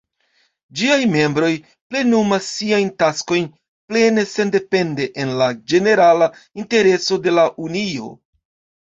[0.79, 1.49] Ĝiaj membroj
[1.93, 3.45] plenumas siajn taskojn
[3.91, 6.29] plene sendepende, en la ĝenerala
[6.65, 8.09] intereso de la Unio.